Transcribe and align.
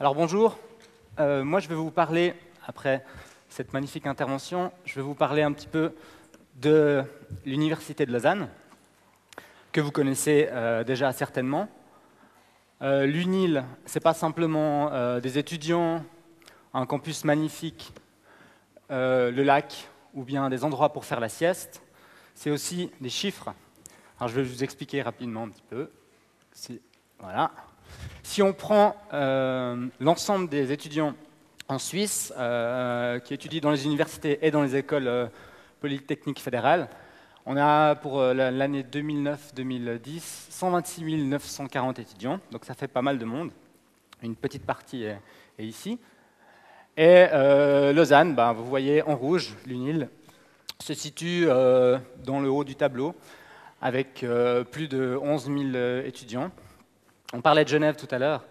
Alors 0.00 0.16
bonjour, 0.16 0.58
Euh, 1.20 1.44
moi 1.44 1.60
je 1.60 1.68
vais 1.68 1.76
vous 1.76 1.92
parler, 1.92 2.34
après 2.66 3.04
cette 3.48 3.72
magnifique 3.72 4.08
intervention, 4.08 4.72
je 4.84 4.96
vais 4.96 5.02
vous 5.02 5.14
parler 5.14 5.42
un 5.42 5.52
petit 5.52 5.68
peu 5.68 5.94
de 6.56 7.04
l'Université 7.44 8.04
de 8.04 8.12
Lausanne, 8.12 8.48
que 9.70 9.80
vous 9.80 9.92
connaissez 9.92 10.48
euh, 10.50 10.82
déjà 10.82 11.12
certainement. 11.12 11.68
Euh, 12.82 13.06
L'UNIL, 13.06 13.64
ce 13.86 13.96
n'est 13.96 14.02
pas 14.02 14.14
simplement 14.14 14.90
des 15.20 15.38
étudiants, 15.38 16.04
un 16.72 16.86
campus 16.86 17.24
magnifique, 17.24 17.92
le 18.90 19.42
lac, 19.42 19.88
ou 20.14 20.24
bien 20.24 20.50
des 20.50 20.64
endroits 20.64 20.92
pour 20.92 21.04
faire 21.04 21.20
la 21.20 21.28
sieste, 21.28 21.80
c'est 22.34 22.50
aussi 22.50 22.90
des 23.00 23.10
chiffres. 23.10 23.54
Alors 24.18 24.28
je 24.28 24.40
vais 24.40 24.42
vous 24.42 24.64
expliquer 24.64 25.02
rapidement 25.02 25.44
un 25.44 25.50
petit 25.50 25.62
peu. 25.70 25.92
Voilà. 27.20 27.52
Si 28.22 28.42
on 28.42 28.52
prend 28.52 28.96
euh, 29.12 29.86
l'ensemble 30.00 30.48
des 30.48 30.72
étudiants 30.72 31.14
en 31.68 31.78
Suisse 31.78 32.32
euh, 32.38 33.18
qui 33.20 33.34
étudient 33.34 33.60
dans 33.60 33.70
les 33.70 33.84
universités 33.84 34.38
et 34.42 34.50
dans 34.50 34.62
les 34.62 34.76
écoles 34.76 35.06
euh, 35.08 35.26
polytechniques 35.80 36.40
fédérales, 36.40 36.88
on 37.46 37.56
a 37.56 37.94
pour 37.94 38.22
la- 38.22 38.50
l'année 38.50 38.82
2009-2010 38.82 40.20
126 40.50 41.24
940 41.24 41.98
étudiants, 41.98 42.40
donc 42.50 42.64
ça 42.64 42.74
fait 42.74 42.88
pas 42.88 43.02
mal 43.02 43.18
de 43.18 43.24
monde. 43.26 43.50
Une 44.22 44.34
petite 44.36 44.64
partie 44.64 45.04
est, 45.04 45.18
ici. 45.58 45.98
Et 46.96 47.26
Lausanne, 47.92 48.34
ben, 48.34 48.52
vous 48.54 48.64
voyez 48.64 49.02
en 49.02 49.14
rouge, 49.16 49.54
l'UNIL 49.66 50.08
se 50.80 50.94
situe 50.94 51.44
dans 51.44 52.40
le 52.40 52.48
haut 52.48 52.64
du 52.64 52.76
tableau 52.76 53.14
avec 53.82 54.24
plus 54.70 54.88
de 54.88 55.18
11 55.20 55.44
000 55.44 55.58
euh, 55.74 56.06
étudiants. 56.06 56.50
On 57.36 57.40
parlait 57.40 57.64
de 57.64 57.68
Genève 57.68 57.96
tout 57.96 58.06
à 58.12 58.18
l'heure. 58.18 58.44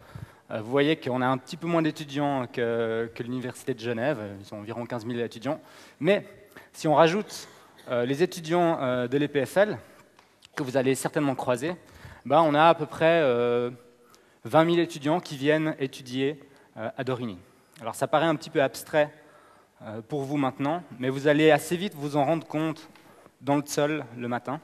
Euh, 0.52 0.60
vous 0.60 0.70
voyez 0.70 0.98
qu'on 0.98 1.22
a 1.22 1.26
un 1.26 1.38
petit 1.38 1.56
peu 1.56 1.68
moins 1.68 1.82
d'étudiants 1.82 2.48
que, 2.48 3.10
l'Université 3.20 3.74
de 3.74 3.80
Genève. 3.80 4.20
Ils 4.42 4.54
ont 4.54 4.60
environ 4.60 4.86
15 4.86 5.08
000 5.08 5.20
étudiants. 5.20 5.62
Mais 6.02 6.26
si 6.74 6.90
on 6.90 6.96
rajoute 6.96 7.48
euh, 7.90 8.06
les 8.06 8.24
étudiants 8.24 8.78
euh, 8.82 9.08
de 9.08 9.18
l'EPFL, 9.18 9.78
que 10.54 10.64
vous 10.64 10.76
allez 10.76 10.96
certainement 10.96 11.34
croiser, 11.34 11.78
ben, 12.26 12.42
on 12.42 12.54
a 12.54 12.66
à 12.66 12.76
peu 12.76 12.86
près 12.86 13.22
euh, 13.22 13.72
20 14.44 14.66
000 14.72 14.78
étudiants 14.80 15.22
qui 15.22 15.38
viennent 15.38 15.78
étudier 15.80 16.44
à 16.76 17.06
Dorigny. 17.06 17.38
Alors 17.80 17.96
ça 17.96 18.08
paraît 18.08 18.26
un 18.26 18.36
petit 18.36 18.50
peu 18.50 18.62
abstrait 18.62 19.14
pour 20.10 20.24
vous 20.24 20.38
maintenant, 20.38 20.84
mais 21.00 21.08
vous 21.08 21.28
allez 21.28 21.52
assez 21.52 21.78
vite 21.78 21.94
vous 21.96 22.18
en 22.18 22.26
rendre 22.26 22.48
compte 22.48 22.90
dans 23.42 23.56
le 23.56 23.64
sol 23.66 24.04
le 24.18 24.28
matin. 24.28 24.60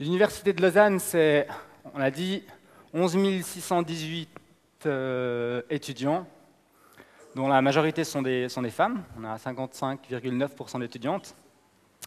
L'Université 0.00 0.52
de 0.52 0.62
Lausanne, 0.62 1.00
c'est, 1.00 1.48
on 1.92 2.00
a 2.00 2.10
dit, 2.10 2.44
11 2.94 3.42
618 3.42 4.28
euh, 4.86 5.62
étudiants, 5.70 6.24
dont 7.34 7.48
la 7.48 7.60
majorité 7.60 8.04
sont 8.04 8.22
des, 8.22 8.48
sont 8.48 8.62
des 8.62 8.70
femmes. 8.70 9.02
On 9.18 9.24
a 9.24 9.36
55,9% 9.36 10.78
d'étudiantes. 10.78 11.34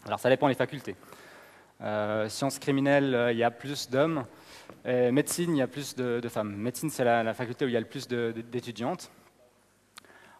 Alors 0.05 0.19
ça 0.19 0.29
dépend 0.29 0.47
des 0.47 0.53
facultés. 0.53 0.95
Euh, 1.81 2.29
sciences 2.29 2.59
criminelles, 2.59 3.13
euh, 3.13 3.31
il 3.33 3.37
y 3.37 3.43
a 3.43 3.51
plus 3.51 3.89
d'hommes. 3.89 4.25
Et 4.85 5.11
médecine, 5.11 5.53
il 5.53 5.59
y 5.59 5.61
a 5.61 5.67
plus 5.67 5.93
de, 5.95 6.21
femmes. 6.29 6.55
Médecine, 6.55 6.89
c'est 6.89 7.03
la, 7.03 7.23
la 7.23 7.33
faculté 7.33 7.65
où 7.65 7.67
il 7.67 7.73
y 7.73 7.77
a 7.77 7.81
le 7.81 7.85
plus 7.85 8.07
d'étudiantes. 8.07 9.11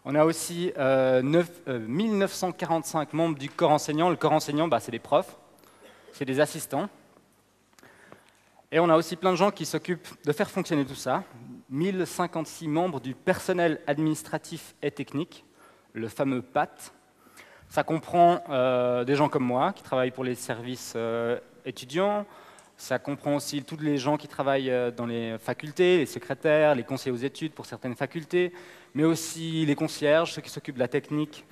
On 0.06 0.16
a 0.16 0.24
aussi 0.24 0.72
euh, 0.78 1.22
neuf- 1.22 1.62
euh, 1.68 1.80
1945 1.80 3.12
membres 3.12 3.38
du 3.38 3.50
corps 3.50 3.72
enseignant. 3.72 4.10
Le 4.10 4.16
corps 4.16 4.32
enseignant, 4.32 4.70
bah, 4.70 4.80
c'est 4.80 4.92
des 4.92 5.00
profs, 5.00 5.36
c'est 6.14 6.26
des 6.26 6.40
assistants. 6.40 6.90
Et 8.72 8.80
on 8.80 8.90
a 8.90 8.96
aussi 8.96 9.16
plein 9.16 9.32
de 9.32 9.36
gens 9.38 9.52
qui 9.52 9.66
s'occupent 9.66 10.08
de 10.26 10.32
faire 10.32 10.50
fonctionner 10.50 10.86
tout 10.86 10.96
ça. 10.96 11.24
1056 11.70 12.68
membres 12.68 13.00
du 13.00 13.14
personnel 13.16 13.82
administratif 13.88 14.76
et 14.82 14.92
technique, 14.92 15.46
le 15.94 16.08
fameux 16.08 16.42
PAT. 16.42 16.70
Ça 17.70 17.84
comprend 17.84 18.44
euh, 18.50 19.04
des 19.06 19.16
gens 19.16 19.30
comme 19.30 19.44
moi 19.46 19.72
qui 19.74 19.84
travaillent 19.84 20.12
pour 20.12 20.24
les 20.24 20.36
services 20.36 20.94
euh, 20.96 21.40
étudiants. 21.66 22.26
Ça 22.78 22.98
comprend 23.00 23.36
aussi 23.36 23.64
tous 23.64 23.78
les 23.78 23.98
gens 23.98 24.18
qui 24.18 24.28
travaillent 24.28 24.72
euh, 24.72 24.92
dans 24.92 25.06
les 25.06 25.38
facultés, 25.38 25.98
les 26.00 26.06
secrétaires, 26.06 26.76
les 26.76 26.84
conseillers 26.84 27.12
aux 27.14 27.20
études 27.20 27.54
pour 27.54 27.66
certaines 27.66 27.96
facultés, 27.96 28.52
mais 28.94 29.04
aussi 29.04 29.66
les 29.66 29.76
concierges, 29.76 30.34
ceux 30.34 30.42
qui 30.42 30.50
s'occupent 30.50 30.76
de 30.76 30.80
la 30.82 30.88
technique 30.88 31.46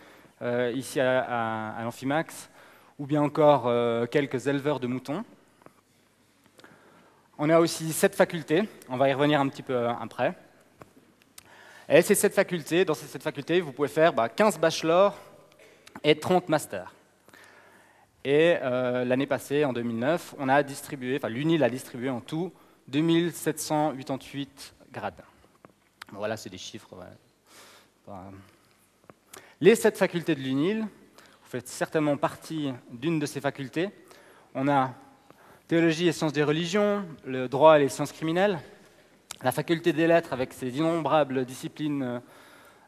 ici 0.74 1.02
à, 1.02 1.20
à- 1.20 1.72
à 1.80 1.84
l'Amphimax, 1.84 2.50
ou 2.98 3.06
bien 3.06 3.22
encore 3.22 3.70
quelques 4.10 4.48
éleveurs 4.48 4.80
de 4.80 4.88
moutons. 4.88 5.26
On 7.42 7.50
a 7.50 7.58
aussi 7.58 7.94
sept 7.94 8.16
facultés, 8.16 8.68
on 8.90 8.98
va 8.98 9.08
y 9.08 9.14
revenir 9.14 9.40
un 9.40 9.48
petit 9.48 9.64
peu 9.64 9.74
euh, 9.74 9.94
après. 9.94 10.36
Et 11.88 12.02
ces 12.02 12.14
sept 12.14 12.34
facultés, 12.34 12.84
dans 12.84 12.94
ces 12.94 13.06
sept 13.08 13.24
facultés, 13.24 13.62
vous 13.62 13.72
pouvez 13.72 13.88
faire 13.88 14.12
bah, 14.12 14.28
15 14.28 14.60
bachelors 14.60 15.18
et 16.04 16.20
30 16.20 16.50
masters. 16.50 16.94
Et 18.26 18.58
euh, 18.62 19.06
l'année 19.06 19.26
passée, 19.26 19.64
en 19.64 19.72
2009, 19.72 20.36
on 20.38 20.50
a 20.50 20.62
distribué, 20.64 21.16
enfin 21.16 21.30
l'UNIL 21.30 21.64
a 21.64 21.70
distribué 21.70 22.10
en 22.10 22.20
tout 22.20 22.52
2788 22.90 24.74
grades. 24.92 25.24
Voilà, 26.12 26.36
c'est 26.36 26.50
des 26.50 26.58
chiffres. 26.58 26.90
Pas- 28.06 28.32
Les 29.62 29.76
sept 29.76 29.98
facultés 29.98 30.36
de 30.36 30.42
l'UNIL, 30.42 30.82
vous 30.82 31.50
faites 31.50 31.70
certainement 31.70 32.18
partie 32.18 32.74
d'une 32.92 33.18
de 33.18 33.26
ces 33.26 33.40
facultés. 33.40 33.90
On 34.54 34.68
a 34.68 34.94
théologie 35.70 36.08
et 36.08 36.12
sciences 36.14 36.34
des 36.34 36.44
religions, 36.44 37.06
le 37.26 37.48
droit 37.48 37.78
et 37.78 37.84
les 37.84 37.90
sciences 37.90 38.12
criminelles, 38.12 38.60
la 39.44 39.52
faculté 39.52 39.94
des 39.94 40.08
lettres 40.08 40.34
avec 40.34 40.52
ses 40.52 40.76
innombrables 40.76 41.46
disciplines 41.46 42.02
euh, 42.02 42.20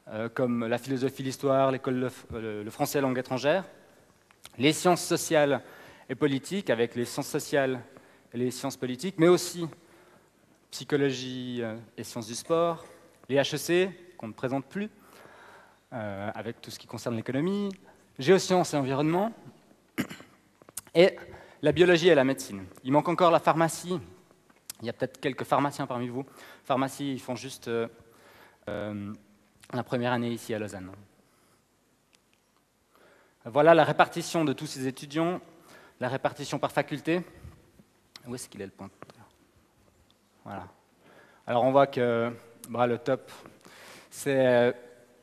euh, 0.10 0.30
comme 0.30 0.66
la 0.66 0.80
philosophie, 0.80 1.22
l'histoire, 1.22 1.70
l'école, 1.70 2.06
f- 2.08 2.12
euh, 2.34 2.64
le 2.64 2.70
français 2.72 3.00
langue 3.00 3.20
étrangère, 3.20 3.66
les 4.58 4.74
sciences 4.74 5.04
sociales 5.06 5.62
et 6.10 6.16
politiques 6.16 6.72
avec 6.72 6.96
les 6.96 7.06
sciences 7.06 7.28
sociales 7.28 7.82
et 8.34 8.38
les 8.40 8.50
sciences 8.50 8.78
politiques, 8.78 9.16
mais 9.20 9.28
aussi 9.28 9.68
psychologie 10.72 11.62
et 11.98 12.04
sciences 12.04 12.28
du 12.28 12.36
sport, 12.36 12.84
les 13.30 13.36
HEC 13.36 13.90
qu'on 14.18 14.30
ne 14.30 14.34
présente 14.34 14.66
plus, 14.66 14.90
avec 15.92 16.62
tout 16.62 16.72
ce 16.72 16.80
qui 16.80 16.88
concerne 16.88 17.16
l'économie, 17.16 17.70
géosciences 18.18 18.74
et 18.74 18.78
environnement, 18.78 19.34
et 20.96 21.16
la 21.62 21.72
biologie 21.72 22.10
et 22.10 22.16
la 22.16 22.24
médecine. 22.24 22.66
Il 22.84 22.92
manque 22.92 23.10
encore 23.10 23.32
la 23.32 23.40
pharmacie. 23.40 24.00
Il 24.82 24.88
y 24.88 24.90
a 24.90 24.94
peut-être 24.94 25.20
quelques 25.20 25.44
pharmaciens 25.44 25.86
parmi 25.86 26.08
vous. 26.08 26.26
Pharmacie, 26.64 27.14
ils 27.14 27.20
font 27.20 27.36
juste 27.36 27.68
euh, 27.68 27.88
euh, 28.68 29.14
la 29.74 29.84
première 29.84 30.12
année 30.12 30.32
ici 30.32 30.54
à 30.54 30.60
Lausanne. 30.60 30.92
Voilà 33.46 33.74
la 33.74 33.84
répartition 33.84 34.44
de 34.46 34.54
tous 34.54 34.68
ces 34.68 34.88
étudiants, 34.88 35.40
la 36.00 36.10
répartition 36.10 36.60
par 36.60 36.72
faculté. 36.72 37.22
Où 38.28 38.36
est-ce 38.36 38.50
qu'il 38.50 38.62
est 38.62 38.66
le 38.66 38.72
pointeur 38.72 39.00
Voilà. 40.44 40.68
Alors 41.48 41.64
on 41.64 41.72
voit 41.72 41.88
que 41.88 42.32
le 42.70 42.98
top, 42.98 43.32
c'est 44.10 44.48
euh, 44.48 44.72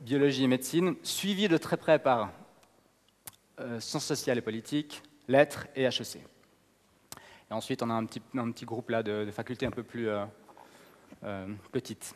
biologie 0.00 0.44
et 0.44 0.48
médecine, 0.48 0.96
suivi 1.02 1.48
de 1.48 1.56
très 1.56 1.76
près 1.76 1.98
par 1.98 2.30
sciences 3.80 4.04
sociales 4.04 4.38
et 4.38 4.40
politiques, 4.40 5.02
lettres 5.28 5.66
et 5.76 5.84
HEC. 5.84 6.18
Et 7.50 7.54
ensuite, 7.54 7.82
on 7.82 7.90
a 7.90 7.94
un 7.94 8.04
petit, 8.04 8.64
groupe 8.64 8.90
là 8.90 9.02
de, 9.02 9.30
facultés 9.30 9.66
un 9.66 9.70
peu 9.70 9.82
plus 9.82 10.08
euh, 10.08 10.24
euh, 11.24 11.46
petites. 11.72 12.14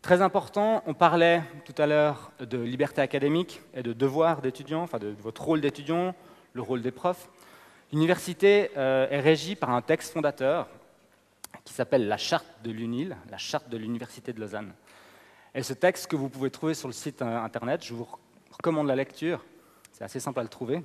Très 0.00 0.22
important, 0.22 0.82
on 0.86 0.94
parlait 0.94 1.42
tout 1.66 1.74
à 1.76 1.86
l'heure 1.86 2.30
de 2.40 2.58
liberté 2.58 3.02
académique 3.02 3.60
et 3.74 3.82
de 3.82 3.92
devoir 3.92 4.40
d'étudiant, 4.40 4.82
enfin 4.82 4.98
de, 4.98 5.08
votre 5.08 5.42
rôle 5.42 5.60
d'étudiant, 5.60 6.14
le 6.54 6.62
rôle 6.62 6.80
des 6.80 6.92
profs. 6.92 7.28
L'université 7.92 8.70
euh, 8.76 9.08
est 9.10 9.20
régie 9.20 9.54
par 9.54 9.70
un 9.70 9.82
texte 9.82 10.12
fondateur 10.12 10.68
qui 11.64 11.74
s'appelle 11.74 12.08
la 12.08 12.16
Charte 12.16 12.46
de 12.62 12.70
l'UNIL, 12.70 13.16
la 13.30 13.38
Charte 13.38 13.68
de 13.68 13.76
l'Université 13.76 14.32
de 14.32 14.40
Lausanne. 14.40 14.72
Et 15.54 15.62
ce 15.62 15.74
texte 15.74 16.06
que 16.06 16.16
vous 16.16 16.28
pouvez 16.28 16.50
trouver 16.50 16.74
sur 16.74 16.88
le 16.88 16.94
site 16.94 17.20
internet, 17.20 17.84
je 17.84 17.92
vous 17.92 18.08
recommande 18.50 18.86
la 18.86 18.96
lecture, 18.96 19.44
c'est 19.98 20.04
assez 20.04 20.20
simple 20.20 20.38
à 20.38 20.44
le 20.44 20.48
trouver. 20.48 20.84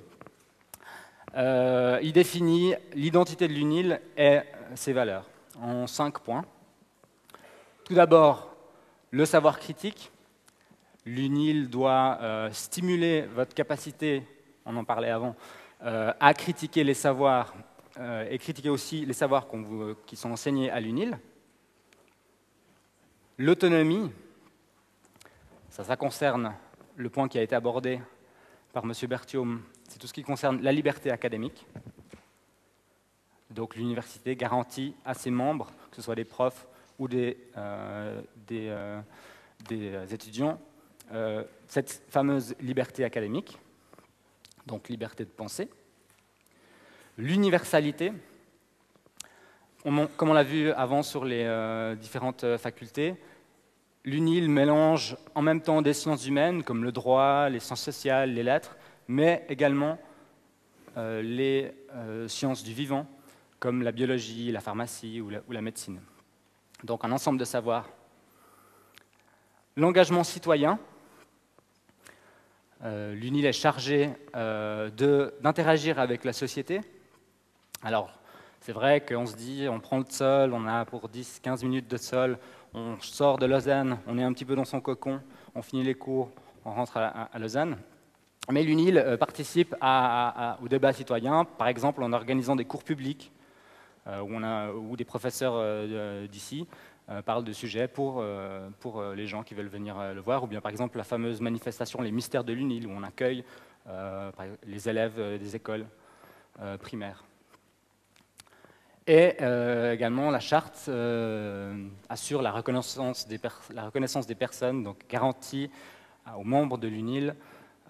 Euh, 1.36 2.00
il 2.02 2.12
définit 2.12 2.74
l'identité 2.94 3.46
de 3.46 3.52
l'UNIL 3.52 4.00
et 4.16 4.40
ses 4.74 4.92
valeurs 4.92 5.30
en 5.62 5.86
cinq 5.86 6.18
points. 6.18 6.44
Tout 7.84 7.94
d'abord, 7.94 8.56
le 9.12 9.24
savoir 9.24 9.60
critique. 9.60 10.10
L'UNIL 11.06 11.70
doit 11.70 12.18
euh, 12.22 12.50
stimuler 12.50 13.22
votre 13.22 13.54
capacité, 13.54 14.26
on 14.66 14.76
en 14.76 14.84
parlait 14.84 15.10
avant, 15.10 15.36
euh, 15.84 16.12
à 16.18 16.34
critiquer 16.34 16.82
les 16.82 16.94
savoirs 16.94 17.54
et 18.28 18.36
critiquer 18.38 18.70
aussi 18.70 19.06
les 19.06 19.12
savoirs 19.12 19.46
qui 20.06 20.16
sont 20.16 20.32
enseignés 20.32 20.68
à 20.68 20.80
l'UNIL. 20.80 21.16
L'autonomie, 23.38 24.10
ça, 25.70 25.84
ça 25.84 25.94
concerne 25.94 26.52
le 26.96 27.08
point 27.08 27.28
qui 27.28 27.38
a 27.38 27.42
été 27.42 27.54
abordé 27.54 28.00
par 28.74 28.84
M. 28.84 28.92
Berthiaume, 29.08 29.62
c'est 29.88 29.98
tout 29.98 30.06
ce 30.06 30.12
qui 30.12 30.22
concerne 30.22 30.60
la 30.60 30.72
liberté 30.72 31.10
académique. 31.10 31.64
Donc 33.50 33.76
l'université 33.76 34.36
garantit 34.36 34.94
à 35.04 35.14
ses 35.14 35.30
membres, 35.30 35.70
que 35.90 35.96
ce 35.96 36.02
soit 36.02 36.16
des 36.16 36.24
profs 36.24 36.66
ou 36.98 37.08
des, 37.08 37.38
des, 38.48 38.76
des 39.68 40.14
étudiants, 40.14 40.60
cette 41.68 42.02
fameuse 42.08 42.56
liberté 42.60 43.04
académique, 43.04 43.58
donc 44.66 44.88
liberté 44.88 45.24
de 45.24 45.30
penser. 45.30 45.68
L'universalité, 47.16 48.12
comme 49.84 50.08
on 50.30 50.32
l'a 50.32 50.42
vu 50.42 50.72
avant 50.72 51.02
sur 51.02 51.24
les 51.24 51.44
euh, 51.44 51.94
différentes 51.94 52.44
euh, 52.44 52.58
facultés, 52.58 53.14
l'UNIL 54.04 54.48
mélange 54.50 55.16
en 55.34 55.42
même 55.42 55.60
temps 55.60 55.82
des 55.82 55.94
sciences 55.94 56.26
humaines 56.26 56.62
comme 56.62 56.84
le 56.84 56.92
droit, 56.92 57.48
les 57.48 57.60
sciences 57.60 57.82
sociales, 57.82 58.32
les 58.34 58.42
lettres, 58.42 58.76
mais 59.08 59.44
également 59.48 59.98
euh, 60.96 61.22
les 61.22 61.74
sciences 62.28 62.62
du 62.62 62.72
vivant 62.72 63.06
comme 63.58 63.82
la 63.82 63.92
biologie, 63.92 64.52
la 64.52 64.60
pharmacie 64.60 65.20
ou 65.20 65.30
la, 65.30 65.62
médecine. 65.62 66.00
Donc 66.82 67.04
un 67.04 67.12
ensemble 67.12 67.38
de 67.38 67.44
savoirs. 67.44 67.88
L'engagement 69.76 70.22
citoyen, 70.22 70.78
l'UNIL 72.82 73.46
est 73.46 73.52
chargé 73.52 74.10
d'interagir 74.34 75.98
avec 75.98 76.24
la 76.24 76.34
société. 76.34 76.80
Alors, 77.82 78.10
c'est 78.64 78.72
vrai 78.72 79.04
qu'on 79.04 79.26
se 79.26 79.36
dit, 79.36 79.66
on 79.68 79.78
prend 79.78 79.98
le 79.98 80.06
sol, 80.08 80.54
on 80.54 80.66
a 80.66 80.86
pour 80.86 81.10
10-15 81.10 81.64
minutes 81.66 81.86
de 81.86 81.98
sol, 81.98 82.38
on 82.74 83.00
sort 83.00 83.38
de 83.38 83.46
Lausanne, 83.46 83.98
on 84.06 84.18
est 84.18 84.22
un 84.22 84.32
petit 84.32 84.44
peu 84.44 84.56
dans 84.56 84.64
son 84.64 84.80
cocon, 84.80 85.20
on 85.54 85.62
finit 85.62 85.84
les 85.84 85.94
cours, 85.94 86.30
on 86.64 86.72
rentre 86.72 86.96
à, 86.96 87.30
Lausanne. 87.38 87.78
Mais 88.50 88.62
l'UNIL 88.62 88.98
euh, 88.98 89.16
participe 89.16 89.74
au 89.74 90.68
débat 90.68 90.92
citoyen, 90.92 91.44
par 91.44 91.68
exemple 91.68 92.02
en 92.02 92.12
organisant 92.12 92.56
des 92.56 92.64
cours 92.64 92.84
publics 92.84 93.32
euh, 94.06 94.20
où, 94.72 94.96
des 94.96 95.04
professeurs 95.04 95.54
euh, 95.56 96.26
d'ici 96.26 96.66
parlent 97.26 97.44
de 97.44 97.52
sujets 97.52 97.86
pour 97.86 98.22
les 99.14 99.26
gens 99.26 99.42
qui 99.42 99.52
veulent 99.52 99.68
venir 99.68 100.14
le 100.14 100.20
voir, 100.22 100.42
ou 100.42 100.46
bien 100.46 100.62
par 100.62 100.70
exemple 100.70 100.96
la 100.96 101.04
fameuse 101.04 101.42
manifestation 101.42 102.00
Les 102.00 102.10
Mystères 102.10 102.44
de 102.44 102.54
l'UNIL, 102.54 102.86
où 102.86 102.90
on 102.92 103.02
accueille 103.02 103.44
les 104.66 104.88
élèves 104.88 105.38
des 105.38 105.54
écoles 105.54 105.84
primaires. 106.80 107.22
Et 109.06 109.36
euh, 109.42 109.92
également, 109.92 110.30
la 110.30 110.40
charte 110.40 110.86
euh, 110.88 111.88
assure 112.08 112.40
la 112.40 112.52
reconnaissance, 112.52 113.26
des 113.28 114.34
personnes, 114.34 114.82
donc 114.82 114.96
garantit 115.08 115.70
aux 116.34 116.44
membres 116.44 116.78
de 116.78 116.88
l'UNIL 116.88 117.34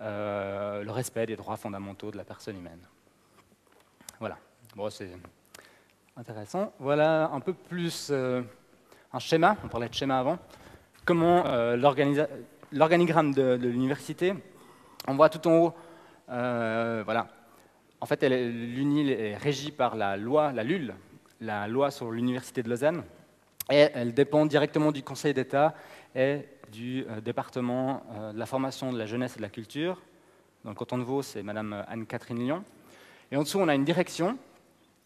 euh, 0.00 0.82
le 0.82 0.90
respect 0.90 1.26
des 1.26 1.36
droits 1.36 1.56
fondamentaux 1.56 2.10
de 2.10 2.16
la 2.16 2.24
personne 2.24 2.56
humaine. 2.56 2.80
Voilà, 4.18 4.38
bon, 4.74 4.90
c'est 4.90 5.10
intéressant. 6.16 6.72
Voilà 6.80 7.30
un 7.32 7.38
peu 7.38 7.54
plus 7.54 8.10
un 8.10 9.18
schéma, 9.20 9.56
on 9.62 9.68
parlait 9.68 9.88
de 9.88 9.94
schéma 9.94 10.18
avant, 10.18 10.38
comment 11.04 11.44
l'organigramme 11.76 13.32
de, 13.32 13.56
de 13.56 13.68
l'université, 13.68 14.34
on 15.06 15.14
voit 15.14 15.28
tout 15.28 15.46
en 15.46 15.58
haut, 15.58 15.74
voilà, 16.26 17.28
en 18.00 18.06
fait, 18.06 18.22
l'UNIL 18.22 19.10
est 19.10 19.36
régie 19.36 19.70
par 19.70 19.96
la 19.96 20.16
loi, 20.16 20.52
la 20.52 20.64
LUL, 20.64 20.94
la 21.40 21.68
loi 21.68 21.90
sur 21.90 22.10
l'Université 22.10 22.62
de 22.62 22.68
Lausanne, 22.68 23.02
et 23.70 23.88
elle 23.94 24.12
dépend 24.12 24.46
directement 24.46 24.92
du 24.92 25.02
Conseil 25.02 25.32
d'État 25.32 25.74
et 26.14 26.40
du 26.70 27.06
euh, 27.08 27.20
département 27.20 28.02
euh, 28.12 28.32
de 28.32 28.38
la 28.38 28.46
formation 28.46 28.92
de 28.92 28.98
la 28.98 29.06
jeunesse 29.06 29.34
et 29.34 29.36
de 29.36 29.42
la 29.42 29.48
culture. 29.48 30.02
Dans 30.64 30.70
le 30.70 30.76
canton 30.76 30.98
de 30.98 31.02
Vaud, 31.02 31.22
c'est 31.22 31.42
Madame 31.42 31.84
Anne-Catherine 31.88 32.38
Lyon. 32.38 32.64
Et 33.30 33.36
en 33.36 33.42
dessous, 33.42 33.58
on 33.58 33.68
a 33.68 33.74
une 33.74 33.84
direction 33.84 34.36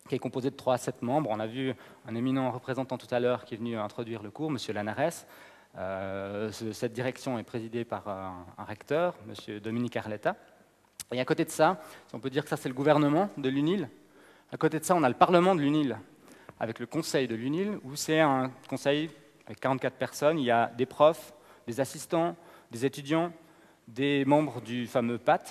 qui 0.09 0.15
est 0.15 0.19
composée 0.19 0.51
de 0.51 0.57
3 0.57 0.75
à 0.75 0.79
7 0.79 1.03
membres. 1.03 1.31
On 1.31 1.41
a 1.41 1.47
vu 1.47 1.75
un 2.07 2.15
éminent 2.15 2.51
représentant 2.51 2.99
tout 2.99 3.13
à 3.13 3.21
l'heure 3.21 3.45
qui 3.45 3.55
est 3.55 3.59
venu 3.59 3.77
introduire 3.77 4.23
le 4.23 4.31
cours, 4.31 4.51
M. 4.51 4.57
Lanares. 4.75 5.27
Euh, 5.77 6.51
cette 6.51 6.93
direction 6.93 7.39
est 7.39 7.45
présidée 7.45 7.85
par 7.85 8.09
un, 8.09 8.47
un 8.57 8.65
recteur, 8.65 9.15
M. 9.29 9.61
Dominique 9.61 9.97
Arletta. 9.97 10.37
Et 11.13 11.21
à 11.21 11.25
côté 11.25 11.45
de 11.45 11.51
ça, 11.51 11.81
on 12.13 12.21
peut 12.21 12.29
dire 12.29 12.43
que 12.45 12.51
ça 12.51 12.57
c'est 12.57 12.69
le 12.69 12.75
gouvernement 12.75 13.31
de 13.39 13.49
l'UNIL, 13.49 13.89
à 14.53 14.59
côté 14.59 14.79
de 14.79 14.85
ça 14.85 14.95
on 14.95 15.03
a 15.03 15.09
le 15.09 15.15
Parlement 15.15 15.55
de 15.55 15.61
l'UNIL, 15.61 15.99
avec 16.61 16.79
le 16.79 16.87
conseil 16.87 17.27
de 17.27 17.35
l'UNIL, 17.35 17.79
où 17.83 17.97
c'est 17.97 18.21
un 18.21 18.51
conseil 18.69 19.11
avec 19.47 19.59
44 19.59 19.95
personnes, 19.95 20.39
il 20.39 20.45
y 20.45 20.51
a 20.51 20.67
des 20.77 20.85
profs, 20.85 21.33
des 21.67 21.81
assistants, 21.81 22.37
des 22.71 22.85
étudiants, 22.85 23.33
des 23.87 24.27
membres 24.27 24.61
du 24.61 24.87
fameux 24.87 25.17
PAT, 25.17 25.45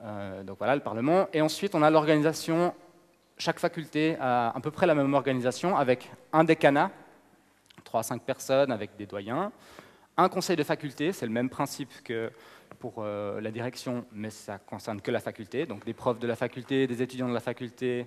euh, 0.00 0.42
donc 0.44 0.56
voilà 0.56 0.76
le 0.76 0.82
Parlement, 0.82 1.28
et 1.34 1.42
ensuite 1.42 1.74
on 1.74 1.82
a 1.82 1.90
l'organisation, 1.90 2.74
chaque 3.36 3.58
faculté 3.58 4.16
a 4.18 4.56
à 4.56 4.60
peu 4.60 4.70
près 4.70 4.86
la 4.86 4.94
même 4.94 5.12
organisation, 5.12 5.76
avec 5.76 6.10
un 6.32 6.44
décanat, 6.44 6.90
3 7.84 8.00
à 8.00 8.02
5 8.02 8.22
personnes 8.22 8.72
avec 8.72 8.96
des 8.96 9.04
doyens, 9.04 9.52
un 10.16 10.28
conseil 10.28 10.56
de 10.56 10.62
faculté, 10.62 11.12
c'est 11.12 11.26
le 11.26 11.32
même 11.32 11.48
principe 11.48 11.90
que 12.04 12.30
pour 12.78 12.96
euh, 12.98 13.40
la 13.40 13.50
direction, 13.50 14.04
mais 14.12 14.30
ça 14.30 14.58
concerne 14.58 15.00
que 15.00 15.10
la 15.10 15.20
faculté, 15.20 15.66
donc 15.66 15.84
des 15.84 15.94
profs 15.94 16.18
de 16.18 16.26
la 16.26 16.36
faculté, 16.36 16.86
des 16.86 17.02
étudiants 17.02 17.28
de 17.28 17.34
la 17.34 17.40
faculté 17.40 18.06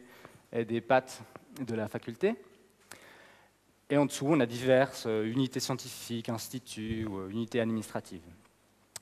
et 0.51 0.65
des 0.65 0.81
pattes 0.81 1.21
de 1.61 1.75
la 1.75 1.87
faculté. 1.87 2.35
Et 3.89 3.97
en 3.97 4.05
dessous, 4.05 4.25
on 4.27 4.39
a 4.39 4.45
diverses 4.45 5.05
euh, 5.07 5.31
unités 5.31 5.59
scientifiques, 5.59 6.29
instituts 6.29 7.05
ou 7.05 7.19
euh, 7.19 7.29
unités 7.29 7.59
administratives. 7.59 8.25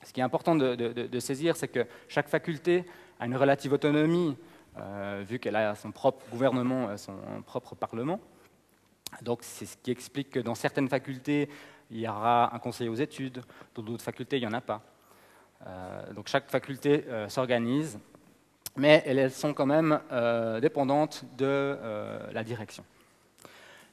Ce 0.02 0.12
qui 0.12 0.20
est 0.20 0.24
important 0.24 0.54
de, 0.54 1.18
saisir, 1.18 1.56
c'est 1.56 1.68
que 1.68 1.86
chaque 2.08 2.28
faculté 2.28 2.84
a 3.18 3.26
une 3.26 3.36
relative 3.36 3.72
autonomie, 3.72 4.36
vu 5.22 5.38
qu'elle 5.38 5.56
a 5.56 5.74
son 5.74 5.92
propre 5.92 6.22
gouvernement, 6.30 6.94
son 6.98 7.16
propre 7.46 7.74
parlement. 7.74 8.20
Donc 9.22 9.38
c'est 9.42 9.64
ce 9.64 9.78
qui 9.78 9.90
explique 9.90 10.28
que 10.28 10.40
dans 10.40 10.54
certaines 10.54 10.90
facultés, 10.90 11.48
il 11.90 12.00
y 12.00 12.08
aura 12.08 12.54
un 12.54 12.58
conseil 12.58 12.88
aux 12.88 12.94
études, 12.94 13.42
dans 13.74 13.82
d'autres 13.82 14.02
facultés, 14.02 14.36
il 14.36 14.40
n'y 14.40 14.46
en 14.46 14.52
a 14.52 14.60
pas. 14.60 14.82
Euh, 15.66 16.12
donc 16.12 16.28
chaque 16.28 16.50
faculté 16.50 17.04
euh, 17.08 17.28
s'organise, 17.28 17.98
mais 18.76 19.02
elles 19.06 19.30
sont 19.30 19.54
quand 19.54 19.66
même 19.66 20.00
euh, 20.12 20.60
dépendantes 20.60 21.24
de 21.36 21.78
la 22.32 22.44
direction. 22.44 22.84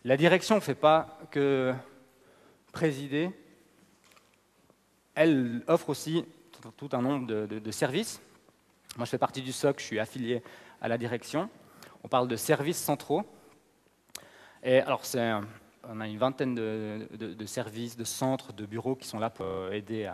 La 0.04 0.18
direction 0.18 0.56
ne 0.56 0.62
fait 0.62 0.76
pas 0.76 1.20
que 1.30 1.74
présider, 2.72 3.30
elle 5.14 5.62
offre 5.68 5.90
aussi 5.90 6.26
tout 6.78 6.90
un 6.94 7.02
nombre 7.02 7.28
de, 7.28 7.72
services. 7.72 8.22
Moi, 8.98 9.06
je 9.06 9.12
fais 9.12 9.18
partie 9.18 9.42
du 9.42 9.52
SOC, 9.52 9.80
je 9.80 9.86
suis 9.86 10.00
affilié 10.00 10.42
à 10.82 10.88
la 10.88 10.98
direction. 10.98 11.50
On 12.04 12.08
parle 12.08 12.28
de 12.28 12.36
services 12.36 12.78
centraux. 12.78 13.24
Et 14.64 14.80
alors, 14.80 15.06
c'est 15.06 15.32
on 15.90 16.00
a 16.00 16.08
une 16.08 16.18
vingtaine 16.18 16.56
de, 16.56 17.46
services, 17.46 17.98
de 17.98 18.04
centres, 18.04 18.54
de 18.54 18.66
bureaux 18.66 18.96
qui 18.96 19.08
sont 19.08 19.20
là 19.20 19.30
pour 19.30 19.46
euh, 19.46 19.72
aider 19.72 20.10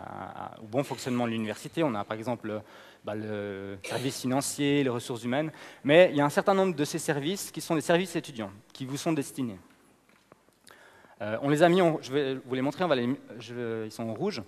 au 0.62 0.66
bon 0.66 0.82
fonctionnement 0.82 1.26
de 1.26 1.32
l'université. 1.32 1.82
On 1.82 1.94
a 1.94 2.04
par 2.04 2.16
exemple 2.16 2.62
bah, 3.04 3.14
le 3.14 3.78
service 3.82 4.20
financier, 4.20 4.82
les 4.82 4.88
ressources 4.88 5.24
humaines, 5.24 5.52
mais 5.84 6.08
il 6.10 6.16
y 6.16 6.20
a 6.20 6.24
un 6.24 6.30
certain 6.30 6.54
nombre 6.54 6.74
de 6.74 6.84
ces 6.84 6.98
services 6.98 7.50
qui 7.50 7.60
sont 7.60 7.74
des 7.74 7.80
services 7.80 8.16
étudiants, 8.16 8.50
qui 8.72 8.84
vous 8.84 8.96
sont 8.96 9.12
destinés. 9.12 9.58
Euh, 11.20 11.36
on 11.42 11.48
les 11.48 11.62
a 11.62 11.68
mis, 11.68 11.80
je 12.00 12.12
vais 12.12 12.34
vous 12.34 12.54
les 12.54 12.62
montrer, 12.62 12.84
ils 12.84 13.92
sont 13.92 14.08
en 14.08 14.14
rouge. 14.14 14.42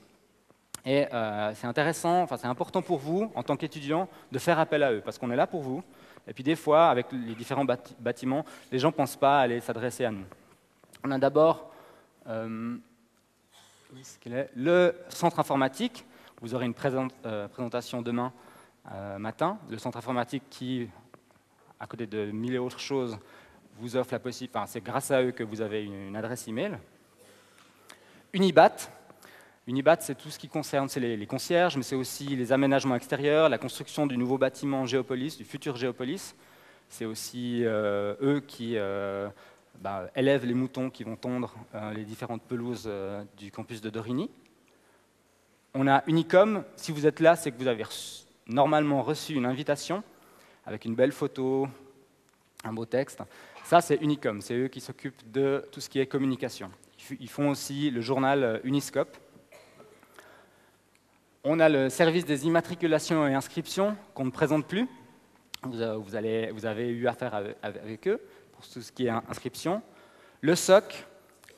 Et 0.86 1.06
euh, 1.12 1.52
c'est 1.54 1.66
intéressant, 1.66 2.22
enfin 2.22 2.38
c'est 2.38 2.46
important 2.46 2.80
pour 2.80 2.98
vous, 2.98 3.30
en 3.34 3.42
tant 3.42 3.56
qu'étudiant, 3.56 4.08
de 4.32 4.38
faire 4.38 4.58
appel 4.58 4.82
à 4.82 4.92
eux, 4.92 5.02
parce 5.04 5.18
qu'on 5.18 5.30
est 5.30 5.36
là 5.36 5.46
pour 5.46 5.60
vous. 5.60 5.82
Et 6.26 6.32
puis 6.32 6.44
des 6.44 6.56
fois, 6.56 6.88
avec 6.88 7.06
les 7.12 7.34
différents 7.34 7.66
bâtiments, 7.98 8.44
les 8.70 8.78
gens 8.78 8.88
ne 8.88 8.94
pensent 8.94 9.16
pas 9.16 9.40
aller 9.40 9.60
s'adresser 9.60 10.04
à 10.04 10.10
nous. 10.10 10.24
On 11.02 11.10
a 11.10 11.18
d'abord 11.18 11.72
euh, 12.26 12.76
le 14.54 14.94
centre 15.08 15.38
informatique. 15.40 16.04
Vous 16.42 16.54
aurez 16.54 16.66
une 16.66 16.74
euh, 17.24 17.48
présentation 17.48 18.02
demain 18.02 18.32
euh, 18.92 19.18
matin. 19.18 19.58
Le 19.70 19.78
centre 19.78 19.96
informatique 19.96 20.42
qui, 20.50 20.88
à 21.78 21.86
côté 21.86 22.06
de 22.06 22.30
mille 22.30 22.58
autres 22.58 22.78
choses, 22.78 23.18
vous 23.78 23.96
offre 23.96 24.12
la 24.12 24.18
possibilité, 24.18 24.58
enfin, 24.58 24.66
c'est 24.66 24.82
grâce 24.82 25.10
à 25.10 25.22
eux 25.22 25.30
que 25.30 25.42
vous 25.42 25.62
avez 25.62 25.84
une, 25.84 26.14
adresse 26.14 26.46
email. 26.48 26.78
Unibat. 28.34 28.76
Unibat, 29.66 30.00
c'est 30.00 30.16
tout 30.16 30.28
ce 30.28 30.38
qui 30.38 30.48
concerne 30.48 30.88
les, 30.96 31.26
concierges, 31.26 31.78
mais 31.78 31.82
c'est 31.82 31.96
aussi 31.96 32.26
les 32.36 32.52
aménagements 32.52 32.96
extérieurs, 32.96 33.48
la 33.48 33.58
construction 33.58 34.06
du 34.06 34.18
nouveau 34.18 34.36
bâtiment 34.36 34.84
Géopolis, 34.84 35.38
du 35.38 35.44
futur 35.44 35.76
Géopolis. 35.76 36.34
C'est 36.90 37.06
aussi 37.06 37.62
eux 37.64 38.42
qui 38.46 38.76
bah, 39.80 40.10
les 40.14 40.54
moutons 40.54 40.90
qui 40.90 41.04
vont 41.04 41.16
tondre 41.16 41.54
euh, 41.74 41.92
les 41.92 42.04
différentes 42.04 42.42
pelouses 42.42 42.84
euh, 42.86 43.24
du 43.36 43.50
campus 43.50 43.80
de 43.80 43.88
Dorigny. 43.88 44.30
On 45.74 45.86
a 45.86 46.02
Unicom, 46.06 46.64
si 46.76 46.92
vous 46.92 47.06
êtes 47.06 47.20
là, 47.20 47.36
c'est 47.36 47.50
que 47.50 47.56
vous 47.56 47.68
avez 47.68 47.84
normalement 48.46 49.02
reçu 49.02 49.34
une 49.34 49.46
invitation 49.46 50.02
avec 50.66 50.84
une 50.84 50.94
belle 50.94 51.12
photo, 51.12 51.68
un 52.64 52.72
beau 52.72 52.84
texte. 52.84 53.22
Ça, 53.64 53.80
c'est 53.80 53.96
Unicom, 53.96 54.40
c'est 54.42 54.54
eux 54.54 54.68
qui 54.68 54.80
s'occupent 54.80 55.30
de 55.30 55.64
tout 55.72 55.80
ce 55.80 55.88
qui 55.88 55.98
est 55.98 56.06
communication. 56.06 56.70
Ils 57.18 57.30
font 57.30 57.48
aussi 57.50 57.90
le 57.90 58.00
journal 58.00 58.44
euh, 58.44 58.58
Uniscope. 58.64 59.16
On 61.42 61.58
a 61.58 61.70
le 61.70 61.88
service 61.88 62.26
des 62.26 62.46
immatriculations 62.46 63.26
et 63.26 63.32
inscriptions 63.32 63.96
qu'on 64.12 64.26
ne 64.26 64.30
présente 64.30 64.66
plus. 64.66 64.86
vous 65.62 66.14
avez 66.14 66.88
eu 66.88 67.08
affaire 67.08 67.34
avec 67.62 68.08
eux 68.08 68.20
pour 68.60 68.68
tout 68.68 68.82
ce 68.82 68.92
qui 68.92 69.06
est 69.06 69.10
inscription. 69.10 69.80
Le 70.42 70.54
SOC, 70.54 71.06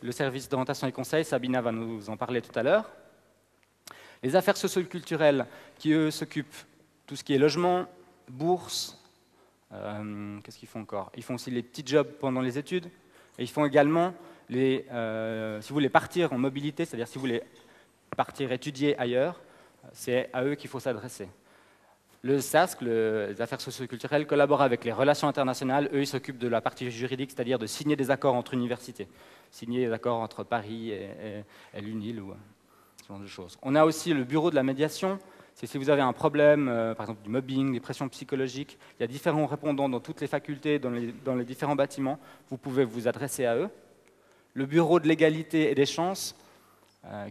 le 0.03 0.13
service 0.13 0.49
d'orientation 0.49 0.87
et 0.87 0.93
conseil, 0.93 1.25
Sabina 1.25 1.61
va 1.61 1.73
nous 1.73 2.09
en 2.09 2.17
parler 2.17 2.41
tout 2.41 2.57
à 2.57 2.63
l'heure. 2.63 2.89
Les 4.23 4.37
affaires 4.37 4.57
socioculturelles, 4.57 5.47
qui 5.79 5.93
eux 5.93 6.13
s'occupent 6.13 6.55
tout 7.07 7.17
ce 7.17 7.25
qui 7.25 7.35
est 7.35 7.39
logement, 7.39 7.87
bourse, 8.29 9.03
euh, 9.73 10.39
qu'est-ce 10.43 10.59
qu'ils 10.59 10.69
font 10.69 10.83
encore? 10.83 11.11
Ils 11.17 11.25
font 11.25 11.35
aussi 11.35 11.51
les 11.51 11.65
petits 11.65 11.83
jobs 11.85 12.07
pendant 12.21 12.41
les 12.41 12.57
études, 12.57 12.87
et 13.37 13.43
ils 13.43 13.51
font 13.51 13.65
également, 13.65 14.15
les, 14.49 14.87
euh, 14.93 15.61
si 15.61 15.71
vous 15.71 15.75
voulez 15.75 15.89
partir 15.89 16.33
en 16.33 16.39
mobilité, 16.39 16.85
c'est-à-dire 16.85 17.09
si 17.09 17.15
vous 17.15 17.23
voulez 17.23 17.43
partir 18.17 18.53
étudier 18.53 18.97
ailleurs, 18.97 19.41
c'est 19.93 20.31
à 20.33 20.45
eux 20.45 20.55
qu'il 20.55 20.71
faut 20.71 20.79
s'adresser. 20.79 21.29
Le 22.25 22.41
SASC, 22.41 22.81
les 22.83 23.41
affaires 23.41 23.61
socioculturelles, 23.61 24.29
collabore 24.29 24.62
avec 24.62 24.85
les 24.85 24.93
relations 24.93 25.26
internationales. 25.26 25.91
Eux, 25.93 26.02
ils 26.02 26.07
s'occupent 26.07 26.38
de 26.38 26.47
la 26.47 26.61
partie 26.61 26.88
juridique, 26.88 27.33
c'est-à-dire 27.33 27.59
de 27.59 27.67
signer 27.67 27.97
des 27.97 28.12
accords 28.12 28.37
entre 28.37 28.55
universités, 28.55 29.09
signer 29.50 29.87
des 29.87 29.93
accords 29.93 30.21
entre 30.21 30.45
Paris 30.45 30.93
et, 30.93 31.81
l'UNIL 31.81 32.21
ou 32.21 32.33
ce 33.02 33.09
genre 33.09 33.19
de 33.19 33.26
choses. 33.26 33.59
On 33.62 33.75
a 33.75 33.85
aussi 33.85 34.14
le 34.14 34.23
bureau 34.23 34.50
de 34.50 34.55
la 34.55 34.62
médiation. 34.62 35.19
C'est 35.55 35.67
si 35.67 35.79
vous 35.79 35.91
avez 35.91 36.00
un 36.00 36.12
problème, 36.12 36.69
euh, 36.69 36.95
par 36.95 37.05
exemple 37.05 37.25
du 37.25 37.29
mobbing, 37.29 37.73
des 37.73 37.81
pressions 37.81 38.09
psychologiques, 38.09 38.79
il 38.99 39.02
y 39.02 39.05
a 39.05 39.07
différents 39.07 39.47
répondants 39.47 39.88
dans 39.88 40.00
toutes 40.00 40.21
les 40.21 40.26
facultés, 40.26 40.79
dans 40.79 40.91
les, 40.91 41.45
différents 41.45 41.76
bâtiments. 41.76 42.19
Vous 42.49 42.57
pouvez 42.57 42.85
vous 42.85 43.09
adresser 43.09 43.45
à 43.47 43.57
eux. 43.57 43.69
Le 44.55 44.64
bureau 44.64 45.00
de 45.00 45.09
l'égalité 45.09 45.71
et 45.71 45.75
des 45.75 45.87
chances, 45.87 46.35
euh, 46.37 46.42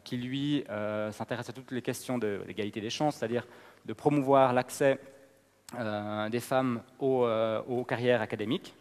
qui 0.04 0.18
lui 0.18 0.64
euh, 0.70 1.12
s'intéresse 1.12 1.50
à 1.50 1.54
toutes 1.54 1.72
les 1.72 1.82
questions 1.82 2.18
de 2.18 2.44
l'égalité 2.46 2.82
des 2.82 2.90
chances, 2.90 3.16
c'est-à-dire 3.16 3.48
de 3.86 3.94
promouvoir 3.94 4.54
l'accès 4.54 5.00
euh, 5.80 6.30
des 6.30 6.42
femmes 6.42 6.82
aux, 7.00 7.86
carrières 7.88 8.22
académiques. 8.22 8.76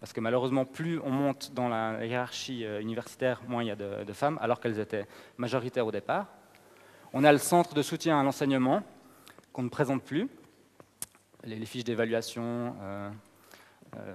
parce 0.00 0.12
que 0.12 0.20
malheureusement, 0.20 0.64
plus 0.64 0.98
on 1.00 1.10
monte 1.10 1.52
dans 1.54 1.68
la 1.68 2.04
hiérarchie 2.04 2.64
universitaire, 2.80 3.42
moins 3.46 3.62
il 3.62 3.68
y 3.68 3.70
a 3.70 3.76
de, 3.76 4.12
femmes, 4.12 4.38
alors 4.40 4.58
qu'elles 4.58 4.80
étaient 4.80 5.06
majoritaires 5.36 5.86
au 5.86 5.92
départ. 5.92 6.26
On 7.12 7.22
a 7.22 7.30
le 7.30 7.38
centre 7.38 7.74
de 7.74 7.82
soutien 7.82 8.18
à 8.18 8.22
l'enseignement, 8.24 8.82
qu'on 9.52 9.62
ne 9.62 9.68
présente 9.68 10.02
plus, 10.02 10.28
les 11.44 11.66
fiches 11.66 11.84
d'évaluation, 11.84 12.74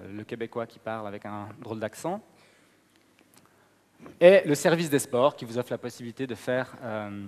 le 0.10 0.24
québécois 0.24 0.66
qui 0.66 0.80
parle 0.80 1.08
avec 1.08 1.26
un 1.26 1.48
drôle 1.62 1.80
d'accent 1.80 2.22
et 4.20 4.42
le 4.46 4.56
service 4.56 4.90
des 4.90 5.00
sports 5.00 5.36
qui 5.36 5.46
vous 5.46 5.58
offre 5.58 5.72
la 5.72 5.78
possibilité 5.78 6.28
de 6.28 6.36
faire 6.36 6.76
euh, 6.84 7.26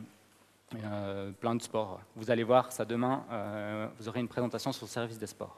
euh, 0.83 1.31
plein 1.31 1.55
de 1.55 1.61
sports. 1.61 2.01
Vous 2.15 2.31
allez 2.31 2.43
voir 2.43 2.71
ça 2.71 2.85
demain, 2.85 3.23
euh, 3.31 3.87
vous 3.97 4.09
aurez 4.09 4.19
une 4.19 4.27
présentation 4.27 4.71
sur 4.71 4.85
le 4.85 4.91
service 4.91 5.17
des 5.17 5.27
sports. 5.27 5.57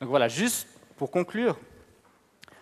Donc 0.00 0.08
voilà, 0.08 0.28
juste 0.28 0.68
pour 0.96 1.10
conclure, 1.10 1.58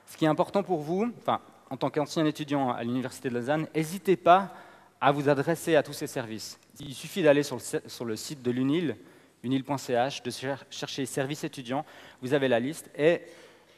ce 0.06 0.16
qui 0.16 0.24
est 0.24 0.28
important 0.28 0.62
pour 0.62 0.80
vous, 0.80 1.12
enfin, 1.18 1.40
en 1.68 1.76
tant 1.76 1.90
qu'ancien 1.90 2.24
étudiant 2.26 2.70
à 2.70 2.82
l'Université 2.82 3.28
de 3.28 3.34
Lausanne, 3.34 3.66
n'hésitez 3.74 4.16
pas 4.16 4.52
à 5.00 5.12
vous 5.12 5.28
adresser 5.28 5.76
à 5.76 5.82
tous 5.82 5.92
ces 5.92 6.06
services. 6.06 6.58
Il 6.80 6.94
suffit 6.94 7.22
d'aller 7.22 7.42
sur, 7.42 7.60
sur 7.60 8.04
le, 8.04 8.16
site 8.16 8.42
de 8.42 8.50
l'UNIL, 8.50 8.96
unil.ch, 9.42 10.22
de 10.22 10.30
chercher 10.70 11.06
services 11.06 11.44
étudiants, 11.44 11.84
vous 12.20 12.34
avez 12.34 12.48
la 12.48 12.60
liste, 12.60 12.90
et 12.96 13.22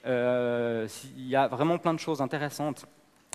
il 0.04 1.28
y 1.28 1.36
a 1.36 1.46
vraiment 1.46 1.78
plein 1.78 1.94
de 1.94 2.00
choses 2.00 2.20
intéressantes 2.20 2.86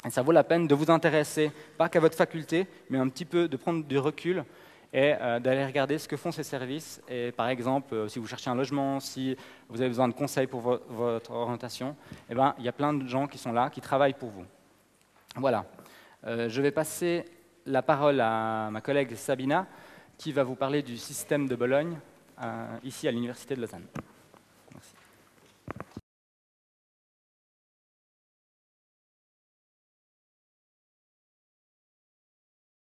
et 0.06 0.10
ça 0.10 0.22
vaut 0.22 0.32
la 0.32 0.44
peine 0.44 0.68
de 0.68 0.76
vous 0.76 0.92
intéresser, 0.92 1.52
pas 1.78 1.90
qu'à 1.90 2.00
votre 2.00 2.16
faculté, 2.16 2.68
mais 2.90 2.98
un 2.98 3.10
petit 3.10 3.26
peu 3.26 3.48
de 3.48 3.58
prendre 3.58 3.84
du 3.84 3.98
recul 3.98 4.44
et 4.94 5.14
euh, 5.20 5.40
d'aller 5.40 5.66
regarder 5.66 5.98
ce 5.98 6.08
que 6.08 6.16
font 6.16 6.32
ces 6.32 6.44
services. 6.44 7.02
Et 7.10 7.32
par 7.32 7.50
exemple, 7.50 7.94
euh, 7.94 8.08
si 8.08 8.20
vous 8.20 8.28
cherchez 8.28 8.50
un 8.50 8.56
logement, 8.56 9.00
si 9.00 9.36
vous 9.70 9.82
avez 9.82 9.90
besoin 9.90 10.08
de 10.08 10.14
conseils 10.14 10.48
pour 10.48 10.62
votre 10.62 11.32
orientation, 11.32 11.96
eh 12.30 12.36
ben, 12.36 12.56
il 12.60 12.66
y 12.66 12.70
a 12.70 12.72
plein 12.72 12.94
de 12.94 13.08
gens 13.08 13.28
qui 13.28 13.38
sont 13.38 13.52
là, 13.52 13.70
qui 13.70 13.82
travaillent 13.82 14.14
pour 14.14 14.30
vous. 14.30 14.46
Voilà. 15.36 15.66
Euh, 16.26 16.48
je 16.48 16.62
vais 16.62 16.72
passer 16.72 17.26
la 17.66 17.82
parole 17.82 18.22
à 18.22 18.70
ma 18.72 18.82
collègue 18.82 19.16
Sabina, 19.16 19.68
qui 20.18 20.32
va 20.32 20.44
vous 20.44 20.56
parler 20.56 20.82
du 20.82 20.98
système 20.98 21.48
de 21.48 21.56
Bologne, 21.56 21.98
ici 22.84 23.08
à 23.08 23.12
l'Université 23.12 23.56
de 23.56 23.62
Lausanne. 23.62 23.86